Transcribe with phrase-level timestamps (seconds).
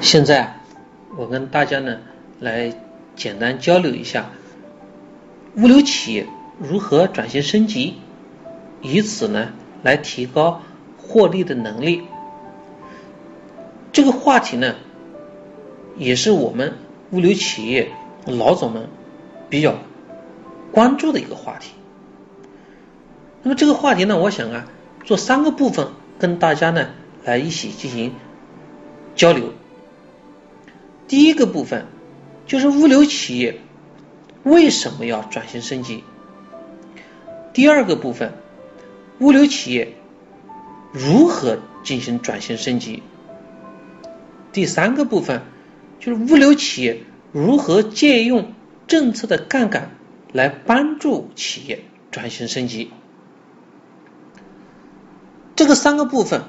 [0.00, 0.60] 现在，
[1.18, 1.98] 我跟大家呢
[2.40, 2.74] 来
[3.16, 4.30] 简单交流一下
[5.56, 6.26] 物流企业
[6.58, 7.98] 如何转型升级，
[8.80, 10.62] 以此呢来提高
[10.96, 12.02] 获利的能力。
[13.92, 14.74] 这个话题呢，
[15.98, 16.78] 也是我们
[17.10, 17.92] 物流企业
[18.24, 18.88] 老总们
[19.50, 19.74] 比较
[20.72, 21.72] 关注的一个话题。
[23.42, 24.66] 那么这个话题呢，我想啊，
[25.04, 26.88] 做三个部分跟大家呢
[27.22, 28.14] 来一起进行
[29.14, 29.52] 交流。
[31.10, 31.86] 第一个部分
[32.46, 33.58] 就是物流企业
[34.44, 36.04] 为什么要转型升级？
[37.52, 38.34] 第二个部分，
[39.18, 39.96] 物流企业
[40.92, 43.02] 如何进行转型升级？
[44.52, 45.42] 第三个部分
[45.98, 47.02] 就是物流企业
[47.32, 48.52] 如何借用
[48.86, 49.90] 政策的杠杆
[50.32, 52.92] 来帮助企业转型升级？
[55.56, 56.44] 这个三个部分，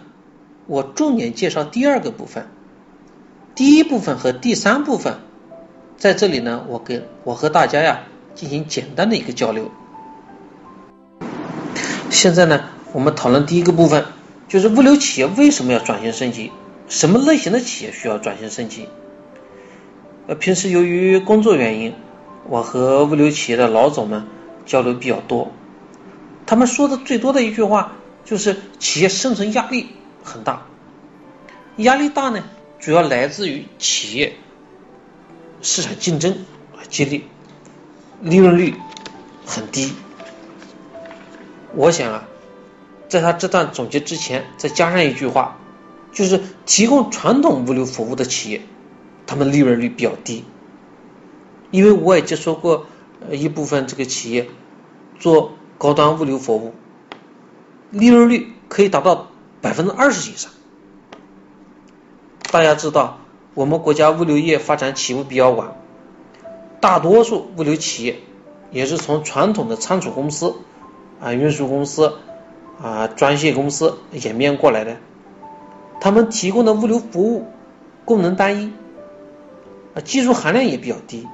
[0.67, 2.45] 我重点介绍第二个部分。
[3.53, 5.19] 第一部分和第三部分，
[5.97, 9.69] 在这里呢，我跟我和大家呀进行简单的一个交流。
[12.09, 14.05] 现在呢，我们讨论第一个部分，
[14.47, 16.51] 就是物流企业为什么要转型升级？
[16.87, 18.87] 什么类型的企业需要转型升级？
[20.27, 21.93] 呃，平时由于工作原因，
[22.47, 24.27] 我和物流企业的老总们
[24.65, 25.51] 交流比较多，
[26.45, 27.93] 他们说的最多的一句话
[28.23, 29.87] 就是企业生存压力
[30.23, 30.65] 很大，
[31.77, 32.43] 压力大呢。
[32.81, 34.33] 主要来自于企业
[35.61, 36.45] 市场竞争
[36.89, 37.21] 激烈，
[38.21, 38.73] 利润率
[39.45, 39.93] 很低。
[41.75, 42.27] 我想啊，
[43.07, 45.59] 在他这段总结之前，再加上一句话，
[46.11, 48.61] 就是提供传统物流服务的企业，
[49.27, 50.43] 他们利润率比较低。
[51.69, 52.87] 因为我也接触过
[53.29, 54.49] 一部分这个企业
[55.19, 56.73] 做高端物流服务，
[57.91, 59.29] 利润率可以达到
[59.61, 60.51] 百分之二十以上。
[62.51, 63.19] 大家知道，
[63.53, 65.73] 我们国家物流业发展起步比较晚，
[66.81, 68.19] 大多数物流企业
[68.71, 70.55] 也是从传统的仓储公司、
[71.21, 72.17] 啊运输公司、
[72.81, 74.97] 啊装卸公司演变过来的。
[76.01, 77.47] 他们提供的物流服务
[78.03, 78.73] 功能单一，
[79.95, 81.25] 啊技术含量也比较低，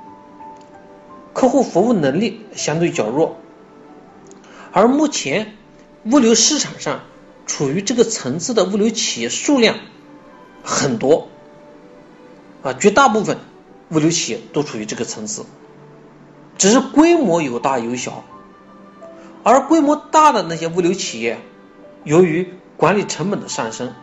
[1.34, 3.38] 客户服务能力相对较弱。
[4.72, 5.56] 而目前
[6.04, 7.00] 物流市场上
[7.48, 9.78] 处于这个层次的物流企业数量。
[10.70, 11.30] 很多
[12.62, 13.38] 啊，绝大部分
[13.90, 15.46] 物流企业都处于这个层次，
[16.58, 18.26] 只是规模有大有小，
[19.44, 21.40] 而规模大的那些物流企业，
[22.04, 23.94] 由于管理成本的上升，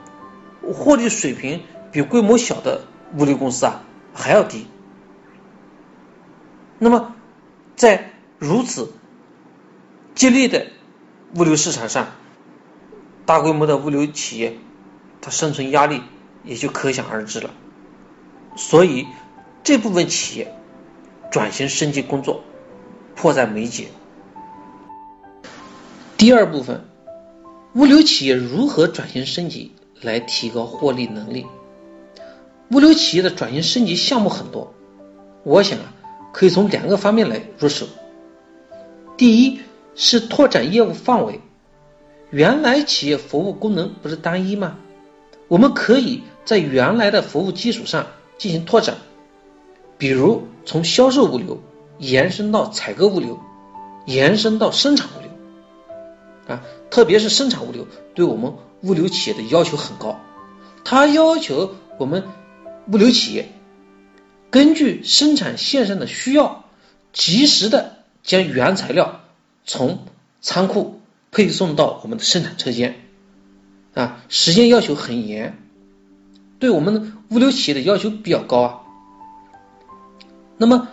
[0.72, 1.60] 获利水平
[1.92, 2.86] 比规模小的
[3.19, 3.82] 物流公司啊
[4.14, 4.66] 还要低。
[6.78, 7.14] 那么，
[7.76, 8.91] 在如此
[10.14, 10.69] 激烈的
[11.36, 12.06] 物流市场上，
[13.26, 14.56] 大规模的物流企业，
[15.20, 16.00] 它生存压力。
[16.44, 17.50] 也就可想而知了，
[18.56, 19.06] 所以
[19.62, 20.55] 这部分企业
[21.31, 22.43] 转型升级工作
[23.16, 23.88] 迫在眉睫。
[26.19, 26.84] 第二部分，
[27.75, 31.47] 物流企业如何转型升级来提高获利能力？
[32.71, 34.75] 物流企业的转型升级项目很多，
[35.43, 35.94] 我想啊，
[36.32, 37.87] 可以从两个方面来入手。
[39.16, 39.61] 第一
[39.94, 41.41] 是拓展业务范围，
[42.31, 44.76] 原来企业服务功能不是单一吗？
[45.49, 46.22] 我们可以。
[46.44, 48.06] 在原来的服务基础上
[48.38, 48.97] 进行拓展，
[49.97, 51.62] 比如从销售物流
[51.99, 53.41] 延伸到采购物流，
[54.06, 60.20] 延伸到生产物流，啊，特别是生产物流对我们物流企业的要求很高，
[60.85, 62.25] 它要求我们
[62.93, 63.49] 物流企业
[64.50, 66.64] 根据生产线上的需要，
[67.12, 69.23] 及时的将原材料
[69.64, 70.05] 从
[70.43, 71.00] 仓库
[71.31, 72.96] 配送到我们的生产车间，
[73.94, 75.58] 啊，时间要求很严。
[76.59, 78.81] 对我们物流企业的要求比较高啊。
[80.56, 80.89] 那么，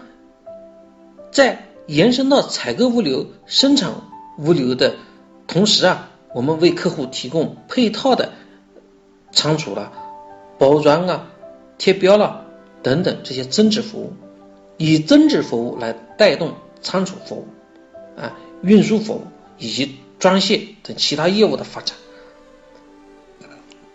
[1.31, 3.91] 在延伸到采购物流、生产
[4.37, 4.95] 物流的
[5.47, 8.31] 同时啊，我们为客户提供配套的
[9.31, 9.91] 仓储了、
[10.57, 11.27] 包装啊、
[11.77, 12.45] 贴标了
[12.81, 14.13] 等等这些增值服务，
[14.77, 17.47] 以增值服务来带动仓储服务、
[18.19, 19.23] 啊运输服务
[19.57, 21.97] 以及装卸等其他业务的发展。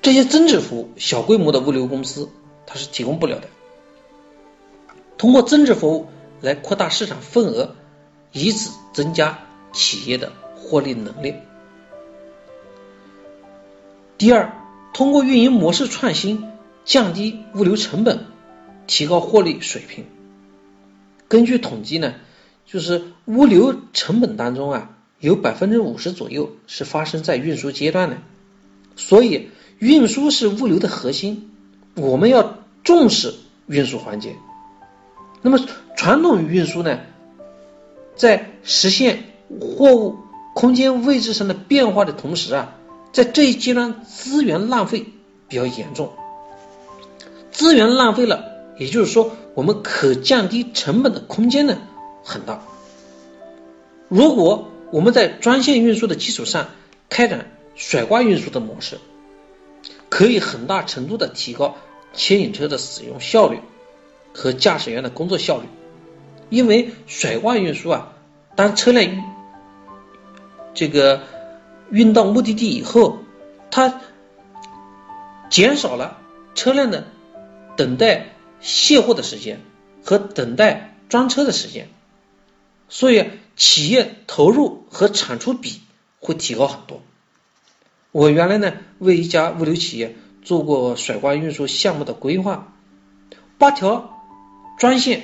[0.07, 2.31] 这些增值服务，小规模的物流公司
[2.65, 3.49] 它是提供不了的。
[5.19, 6.07] 通过增值服务
[6.41, 7.75] 来扩大市场份额，
[8.31, 9.41] 以此增加
[9.73, 11.35] 企业的获利能力。
[14.17, 14.53] 第二，
[14.95, 16.53] 通过运营模式创新，
[16.85, 18.27] 降低物流成本，
[18.87, 20.07] 提高获利水平。
[21.27, 22.15] 根据统计呢，
[22.65, 28.19] 就是物流成本当中啊，有百分之五十左右是发生在运输阶段的，
[28.95, 31.51] 所以运输是物流的核心，
[31.95, 33.35] 我们要重视
[33.67, 34.37] 运输环节。
[35.43, 35.61] 那么
[35.97, 36.99] 传统运输呢，
[38.17, 39.25] 在实现
[39.61, 40.17] 货物
[40.55, 42.75] 空间位置上的变化的同时啊，
[43.13, 45.05] 在这一阶段资源浪费
[45.49, 46.13] 比较严重。
[47.51, 48.45] 资源浪费了，
[48.79, 51.79] 也就是说我们可降低成本的空间呢
[52.25, 52.63] 很大。
[54.09, 56.69] 如果我们在专线运输的基础上
[57.09, 58.99] 开展甩挂运输的模式，
[60.09, 61.77] 可以很大程度的提高
[62.13, 63.61] 牵引车的使用效率。
[64.39, 65.65] 和驾驶员的工作效率，
[66.51, 68.13] 因为甩挂运输啊，
[68.55, 69.25] 当车辆
[70.75, 71.23] 这个
[71.91, 73.21] 运到目的地以后，
[73.71, 74.03] 它
[75.49, 76.19] 减少了
[76.55, 77.07] 车辆的
[77.79, 79.63] 等待卸货的时间
[80.05, 81.89] 和等待装车的时间，
[82.91, 85.81] 所以企业投入和产出比
[86.21, 87.01] 会提高很多。
[88.17, 92.73] 我原来呢为一家物流企业做过甩挂运输项目的规划，
[93.59, 94.11] 八条。
[94.79, 95.23] 专线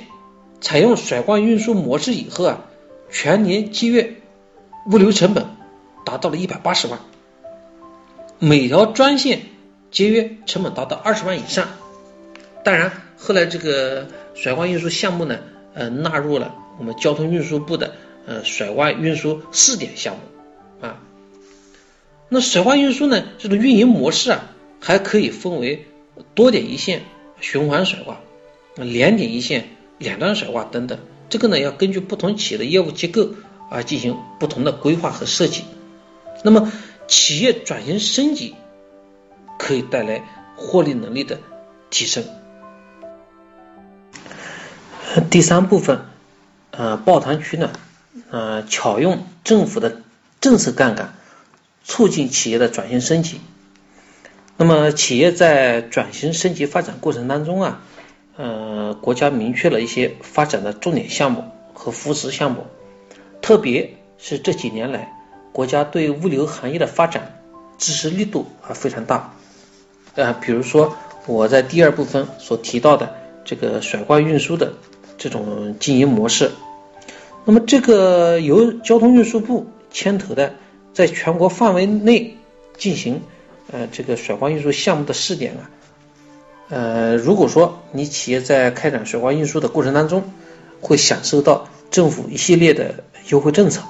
[0.61, 2.65] 采用甩挂运输模式以后啊，
[3.09, 4.15] 全年节约
[4.91, 5.47] 物流成本
[6.05, 6.99] 达到了一百八十万，
[8.37, 9.41] 每条专线
[9.89, 11.67] 节约成本达到二十万以上。
[12.63, 15.39] 当然，后来这个甩挂运输项目呢，
[15.73, 17.93] 呃，纳入了我们交通运输部的
[18.27, 20.99] 呃甩挂运输试点项目啊。
[22.33, 24.49] 那甩挂运输呢，这种运营模式啊，
[24.79, 25.85] 还可以分为
[26.33, 27.03] 多点一线、
[27.39, 28.19] 循环甩挂。
[28.75, 29.69] 两点一线、
[29.99, 30.97] 两端甩挂等等，
[31.29, 33.29] 这个呢要根据不同企业的业务结构
[33.69, 35.63] 啊进行不同的规划和设计。
[36.43, 36.73] 那么
[37.07, 38.55] 企业转型升级
[39.59, 40.23] 可以带来
[40.55, 41.39] 获利能力的
[41.91, 42.23] 提升。
[45.29, 46.01] 第三部分，
[46.71, 47.73] 呃，抱团取暖，
[48.31, 50.01] 呃，巧用政府的
[50.41, 51.13] 政策杠杆，
[51.83, 53.39] 促进企业的转型升级。
[54.57, 57.81] 那么企业在转型升级发展过程当中啊。
[58.35, 61.43] 呃，国家明确了一些发展的重点项目
[61.75, 62.65] 和扶持项目，
[63.43, 65.13] 特别是这几年来，
[65.51, 67.39] 国家对物流行业的发展
[67.77, 69.35] 支持力度啊非常大。
[70.15, 70.97] 啊，比如说
[71.27, 73.15] 我在第二部分所提到的
[73.45, 74.73] 这个甩挂运输的
[75.19, 76.49] 这种经营模式，
[77.45, 80.55] 那么这个由交通运输部牵头的，
[80.93, 82.37] 在全国范围内
[82.77, 83.21] 进行
[83.71, 85.69] 呃这个甩挂运输项目的试点啊。
[86.69, 90.23] 呃，如果说你企业在开展水挂运输的过程当中，
[90.81, 93.83] 会享受到政府一系列的优惠政策，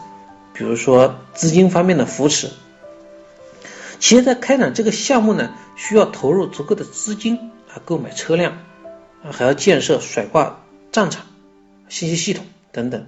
[0.53, 2.49] 比如说资金方面的扶持，
[3.99, 8.57] 企业在开展这个项目呢，需要投入足够的资金啊，购买车辆
[9.23, 10.59] 啊，还要建设甩挂
[10.91, 11.25] 站场、
[11.89, 13.07] 信息系统等等。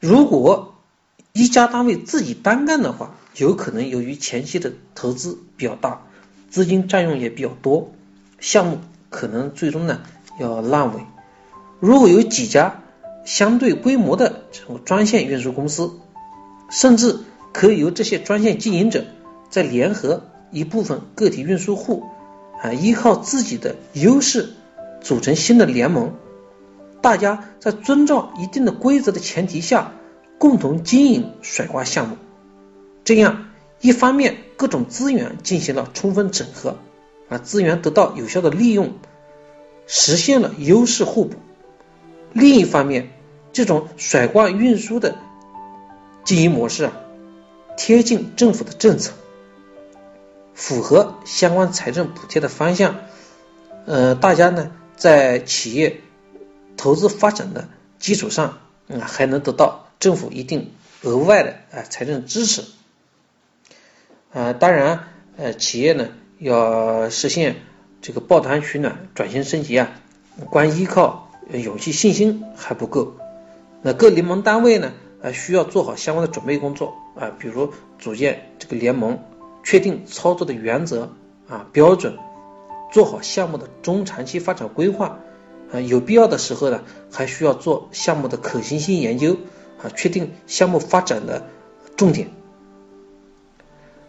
[0.00, 0.74] 如果
[1.38, 6.02] 一家单位自己单干的话，有可能由于前期的投资比较大，
[6.50, 7.92] 资金占用也比较多。
[8.40, 10.00] 项目可能最终呢
[10.40, 11.00] 要烂尾。
[11.78, 12.82] 如果有几家
[13.24, 15.92] 相对规模的这种专线运输公司，
[16.70, 17.20] 甚至
[17.52, 19.04] 可以由这些专线经营者
[19.48, 22.02] 再联合一部分个体运输户
[22.60, 24.54] 啊，依靠自己的优势
[25.00, 26.14] 组成新的联盟，
[27.00, 29.92] 大家在遵照一定的规则的前提下，
[30.38, 32.16] 共同经营甩挂项目。
[33.04, 33.48] 这样
[33.80, 36.78] 一方面各种资源进行了充分整合。
[37.28, 38.94] 啊，资源得到有效的利用，
[39.86, 41.36] 实现了优势互补。
[42.32, 43.10] 另一方面，
[43.52, 45.16] 这种甩挂运输的
[46.24, 46.92] 经营模式啊，
[47.76, 49.12] 贴近政府的政策，
[50.54, 52.96] 符合相关财政补贴的方向。
[53.84, 56.00] 呃，大家呢在企业
[56.78, 57.68] 投资发展的
[57.98, 62.64] 基础上，啊，还能得到政府一定额外的啊财政支持。
[64.32, 65.04] 啊，当然，
[65.36, 66.08] 呃，企业呢。
[66.40, 67.56] 要实现
[68.00, 69.90] 这个抱团取暖、转型升级啊，
[70.50, 73.16] 光依靠勇气、信心还不够。
[73.82, 79.18] 那各联盟单位呢，啊，需要做好相关的准备工作啊，比如组建这个联盟，
[79.64, 81.10] 确定操作的原则
[81.48, 82.16] 啊、标准，
[82.92, 85.18] 做好项目的中长期发展规划，
[85.72, 89.36] 啊，有必要的时候呢，还需要做项目的可行性研究
[89.82, 91.46] 啊，确定项目发展的
[91.96, 92.30] 重点。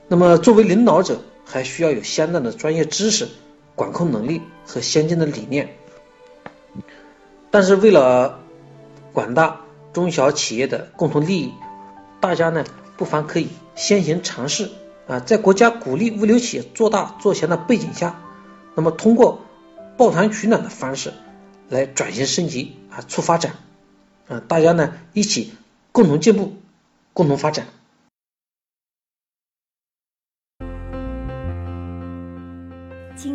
[0.07, 3.27] 那么作为领导者，还需要有相当的专业知识、
[3.75, 5.75] 管控能力和先进的理念。
[7.51, 8.39] 但是为了
[9.13, 9.61] 广大
[9.93, 11.53] 中小企业的共同利益，
[12.19, 12.63] 大家呢
[12.97, 14.69] 不妨可以先行尝试
[15.07, 18.21] 啊，在国家鼓励物流企业做大做强的背景下，
[18.75, 19.41] 那么通过
[19.97, 21.13] 抱团取暖的方式
[21.69, 23.53] 来转型升级啊，促发展
[24.29, 25.53] 啊，大家呢一起
[25.91, 26.55] 共同进步，
[27.13, 27.65] 共同发展。